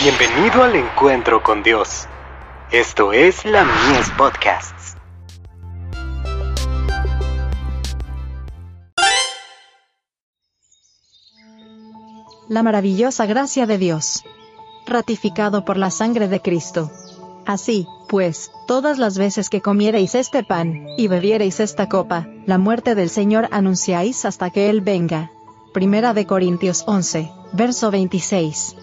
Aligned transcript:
Bienvenido 0.00 0.62
al 0.62 0.76
encuentro 0.76 1.42
con 1.42 1.64
Dios. 1.64 2.06
Esto 2.70 3.12
es 3.12 3.44
la 3.44 3.64
Mies 3.64 4.08
Podcasts. 4.16 4.96
La 12.48 12.62
maravillosa 12.62 13.26
gracia 13.26 13.66
de 13.66 13.76
Dios. 13.76 14.24
Ratificado 14.86 15.64
por 15.64 15.76
la 15.76 15.90
sangre 15.90 16.28
de 16.28 16.40
Cristo. 16.40 16.92
Así, 17.44 17.88
pues, 18.08 18.52
todas 18.68 18.98
las 18.98 19.18
veces 19.18 19.50
que 19.50 19.60
comiereis 19.60 20.14
este 20.14 20.44
pan, 20.44 20.86
y 20.96 21.08
bebiereis 21.08 21.58
esta 21.58 21.88
copa, 21.88 22.28
la 22.46 22.58
muerte 22.58 22.94
del 22.94 23.10
Señor 23.10 23.48
anunciáis 23.50 24.24
hasta 24.24 24.50
que 24.50 24.70
Él 24.70 24.80
venga. 24.80 25.32
Primera 25.74 26.14
de 26.14 26.24
Corintios 26.24 26.84
11, 26.86 27.32
verso 27.52 27.90
26 27.90 28.76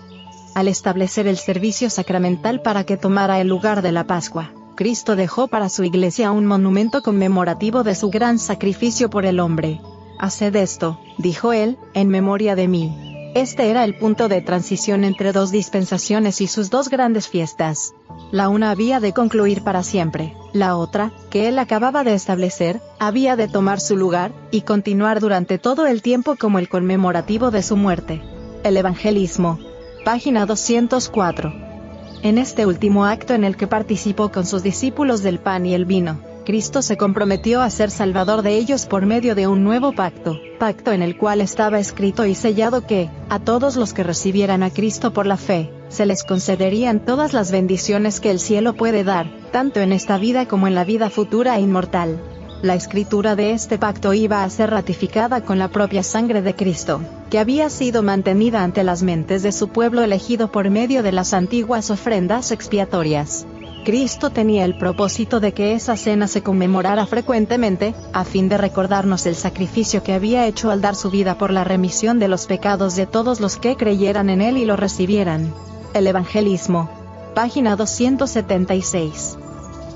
al 0.55 0.69
establecer 0.69 1.27
el 1.27 1.37
servicio 1.37 1.91
sacramental 1.91 2.61
para 2.61 2.85
que 2.85 2.97
tomara 2.97 3.39
el 3.39 3.47
lugar 3.47 3.83
de 3.83 3.91
la 3.91 4.07
Pascua. 4.07 4.51
Cristo 4.75 5.15
dejó 5.15 5.47
para 5.47 5.69
su 5.69 5.83
iglesia 5.83 6.31
un 6.31 6.45
monumento 6.45 7.03
conmemorativo 7.03 7.83
de 7.83 7.93
su 7.93 8.09
gran 8.09 8.39
sacrificio 8.39 9.09
por 9.09 9.25
el 9.25 9.39
hombre. 9.39 9.81
Haced 10.17 10.55
esto, 10.55 10.99
dijo 11.17 11.53
él, 11.53 11.77
en 11.93 12.07
memoria 12.07 12.55
de 12.55 12.67
mí. 12.67 13.31
Este 13.35 13.69
era 13.69 13.83
el 13.83 13.97
punto 13.97 14.29
de 14.29 14.39
transición 14.39 15.03
entre 15.03 15.33
dos 15.33 15.51
dispensaciones 15.51 16.39
y 16.39 16.47
sus 16.47 16.69
dos 16.69 16.87
grandes 16.87 17.27
fiestas. 17.27 17.93
La 18.31 18.47
una 18.47 18.71
había 18.71 19.01
de 19.01 19.11
concluir 19.11 19.61
para 19.61 19.83
siempre, 19.83 20.33
la 20.53 20.77
otra, 20.77 21.11
que 21.29 21.49
él 21.49 21.59
acababa 21.59 22.05
de 22.05 22.13
establecer, 22.13 22.81
había 22.97 23.35
de 23.35 23.49
tomar 23.49 23.81
su 23.81 23.97
lugar, 23.97 24.31
y 24.51 24.61
continuar 24.61 25.19
durante 25.19 25.57
todo 25.57 25.85
el 25.85 26.01
tiempo 26.01 26.37
como 26.37 26.59
el 26.59 26.69
conmemorativo 26.69 27.51
de 27.51 27.61
su 27.61 27.75
muerte. 27.75 28.21
El 28.63 28.77
evangelismo, 28.77 29.59
Página 30.05 30.45
204. 30.45 31.51
En 32.21 32.37
este 32.37 32.67
último 32.67 33.05
acto 33.05 33.33
en 33.33 33.43
el 33.43 33.57
que 33.57 33.65
participó 33.65 34.31
con 34.31 34.45
sus 34.45 34.61
discípulos 34.61 35.23
del 35.23 35.39
pan 35.39 35.65
y 35.65 35.73
el 35.73 35.85
vino, 35.85 36.19
Cristo 36.45 36.83
se 36.83 36.95
comprometió 36.95 37.59
a 37.63 37.71
ser 37.71 37.89
salvador 37.89 38.43
de 38.43 38.55
ellos 38.55 38.85
por 38.85 39.07
medio 39.07 39.33
de 39.33 39.47
un 39.47 39.63
nuevo 39.63 39.93
pacto, 39.93 40.39
pacto 40.59 40.91
en 40.91 41.01
el 41.01 41.17
cual 41.17 41.41
estaba 41.41 41.79
escrito 41.79 42.23
y 42.27 42.35
sellado 42.35 42.85
que, 42.85 43.09
a 43.29 43.39
todos 43.39 43.77
los 43.77 43.93
que 43.93 44.03
recibieran 44.03 44.61
a 44.61 44.69
Cristo 44.69 45.11
por 45.11 45.25
la 45.25 45.37
fe, 45.37 45.73
se 45.89 46.05
les 46.05 46.23
concederían 46.23 46.99
todas 46.99 47.33
las 47.33 47.51
bendiciones 47.51 48.19
que 48.19 48.29
el 48.29 48.39
cielo 48.39 48.75
puede 48.75 49.03
dar, 49.03 49.25
tanto 49.51 49.79
en 49.79 49.91
esta 49.91 50.19
vida 50.19 50.47
como 50.47 50.67
en 50.67 50.75
la 50.75 50.83
vida 50.83 51.09
futura 51.09 51.57
e 51.57 51.61
inmortal. 51.61 52.21
La 52.65 52.73
escritura 52.73 53.35
de 53.35 53.51
este 53.51 53.77
pacto 53.77 54.15
iba 54.15 54.43
a 54.43 54.49
ser 54.49 54.71
ratificada 54.71 55.41
con 55.41 55.59
la 55.59 55.67
propia 55.67 56.01
sangre 56.01 56.41
de 56.41 56.55
Cristo, 56.55 56.99
que 57.29 57.37
había 57.37 57.69
sido 57.69 58.01
mantenida 58.01 58.63
ante 58.63 58.83
las 58.83 59.03
mentes 59.03 59.43
de 59.43 59.51
su 59.51 59.67
pueblo 59.67 60.01
elegido 60.01 60.51
por 60.51 60.71
medio 60.71 61.03
de 61.03 61.11
las 61.11 61.35
antiguas 61.35 61.91
ofrendas 61.91 62.51
expiatorias. 62.51 63.45
Cristo 63.83 64.31
tenía 64.31 64.65
el 64.65 64.79
propósito 64.79 65.39
de 65.39 65.51
que 65.51 65.73
esa 65.73 65.95
cena 65.95 66.27
se 66.27 66.41
conmemorara 66.41 67.05
frecuentemente, 67.05 67.93
a 68.13 68.25
fin 68.25 68.49
de 68.49 68.57
recordarnos 68.57 69.27
el 69.27 69.35
sacrificio 69.35 70.01
que 70.01 70.13
había 70.13 70.47
hecho 70.47 70.71
al 70.71 70.81
dar 70.81 70.95
su 70.95 71.11
vida 71.11 71.37
por 71.37 71.51
la 71.51 71.65
remisión 71.65 72.17
de 72.17 72.29
los 72.29 72.47
pecados 72.47 72.95
de 72.95 73.05
todos 73.05 73.41
los 73.41 73.57
que 73.57 73.75
creyeran 73.75 74.31
en 74.31 74.41
Él 74.41 74.57
y 74.57 74.65
lo 74.65 74.75
recibieran. 74.75 75.53
El 75.93 76.07
Evangelismo. 76.07 76.89
Página 77.35 77.75
276. 77.75 79.37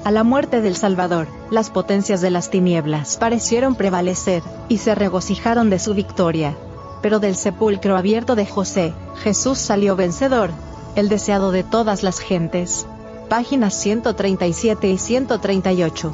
A 0.03 0.11
la 0.11 0.23
muerte 0.23 0.61
del 0.61 0.75
Salvador, 0.75 1.27
las 1.51 1.69
potencias 1.69 2.21
de 2.21 2.29
las 2.29 2.49
tinieblas 2.49 3.17
parecieron 3.17 3.75
prevalecer, 3.75 4.41
y 4.69 4.77
se 4.77 4.95
regocijaron 4.95 5.69
de 5.69 5.77
su 5.77 5.93
victoria. 5.93 6.55
Pero 7.01 7.19
del 7.19 7.35
sepulcro 7.35 7.97
abierto 7.97 8.35
de 8.35 8.45
José, 8.45 8.93
Jesús 9.21 9.57
salió 9.57 9.95
vencedor, 9.95 10.51
el 10.95 11.09
deseado 11.09 11.51
de 11.51 11.63
todas 11.63 12.01
las 12.01 12.19
gentes. 12.19 12.87
Páginas 13.27 13.73
137 13.73 14.89
y 14.89 14.97
138. 14.97 16.13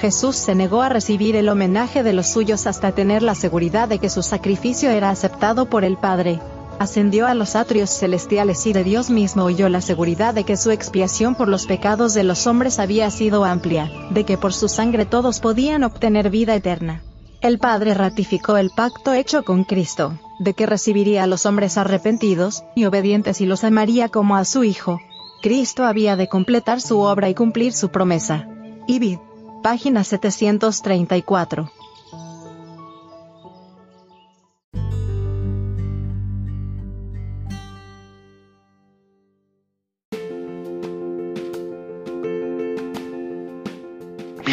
Jesús 0.00 0.36
se 0.36 0.54
negó 0.54 0.80
a 0.80 0.88
recibir 0.88 1.36
el 1.36 1.48
homenaje 1.48 2.02
de 2.02 2.12
los 2.12 2.28
suyos 2.28 2.66
hasta 2.66 2.92
tener 2.92 3.22
la 3.22 3.34
seguridad 3.34 3.88
de 3.88 3.98
que 3.98 4.08
su 4.08 4.22
sacrificio 4.22 4.90
era 4.90 5.10
aceptado 5.10 5.66
por 5.66 5.84
el 5.84 5.96
Padre 5.96 6.40
ascendió 6.80 7.26
a 7.26 7.34
los 7.34 7.56
atrios 7.56 7.90
celestiales 7.90 8.66
y 8.66 8.72
de 8.72 8.84
Dios 8.84 9.10
mismo 9.10 9.44
oyó 9.44 9.68
la 9.68 9.82
seguridad 9.82 10.32
de 10.32 10.44
que 10.44 10.56
su 10.56 10.70
expiación 10.70 11.34
por 11.34 11.46
los 11.46 11.66
pecados 11.66 12.14
de 12.14 12.24
los 12.24 12.46
hombres 12.46 12.78
había 12.78 13.10
sido 13.10 13.44
amplia, 13.44 13.90
de 14.10 14.24
que 14.24 14.38
por 14.38 14.54
su 14.54 14.66
sangre 14.66 15.04
todos 15.04 15.40
podían 15.40 15.84
obtener 15.84 16.30
vida 16.30 16.54
eterna. 16.54 17.02
El 17.42 17.58
Padre 17.58 17.92
ratificó 17.92 18.56
el 18.56 18.70
pacto 18.70 19.12
hecho 19.12 19.44
con 19.44 19.64
Cristo, 19.64 20.18
de 20.38 20.54
que 20.54 20.64
recibiría 20.64 21.24
a 21.24 21.26
los 21.26 21.44
hombres 21.44 21.76
arrepentidos 21.76 22.64
y 22.74 22.86
obedientes 22.86 23.42
y 23.42 23.46
los 23.46 23.62
amaría 23.62 24.08
como 24.08 24.36
a 24.36 24.46
su 24.46 24.64
Hijo. 24.64 25.00
Cristo 25.42 25.84
había 25.84 26.16
de 26.16 26.28
completar 26.28 26.80
su 26.80 27.00
obra 27.00 27.28
y 27.28 27.34
cumplir 27.34 27.74
su 27.74 27.90
promesa. 27.90 28.48
Ibid. 28.86 29.18
Página 29.62 30.02
734. 30.02 31.70